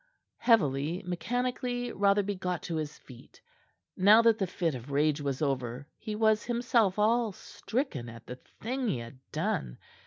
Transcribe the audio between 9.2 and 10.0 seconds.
done.